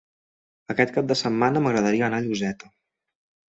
Aquest 0.73 0.93
cap 0.95 1.11
de 1.11 1.17
setmana 1.19 1.63
m'agradaria 1.67 2.07
anar 2.09 2.25
a 2.25 2.29
Lloseta. 2.31 2.75